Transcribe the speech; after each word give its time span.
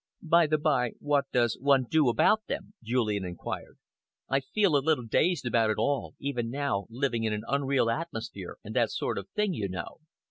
"By 0.23 0.47
the 0.47 0.57
bye, 0.57 0.93
what 0.97 1.25
does 1.31 1.59
one 1.61 1.85
do 1.87 2.09
about 2.09 2.47
them?" 2.47 2.73
Julian 2.81 3.23
enquired. 3.23 3.77
"I 4.27 4.39
feel 4.39 4.75
a 4.75 4.81
little 4.81 5.05
dazed 5.05 5.45
about 5.45 5.69
it 5.69 5.77
all, 5.77 6.15
even 6.17 6.49
now 6.49 6.87
living 6.89 7.23
in 7.23 7.33
an 7.33 7.43
unreal 7.47 7.91
atmosphere 7.91 8.57
and 8.63 8.75
that 8.75 8.89
sort 8.89 9.19
of 9.19 9.29
thing, 9.35 9.53
you 9.53 9.69
know. 9.69 9.99